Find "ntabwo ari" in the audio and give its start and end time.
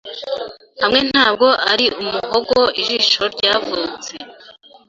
1.11-1.85